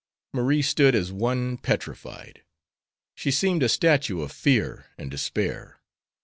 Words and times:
Marie 0.33 0.63
stood 0.63 0.95
as 0.95 1.11
one 1.11 1.59
petrified. 1.59 2.41
She 3.13 3.29
seemed 3.29 3.61
a 3.61 3.69
statue 3.69 4.21
of 4.21 4.31
fear 4.31 4.87
and 4.97 5.11
despair. 5.11 5.79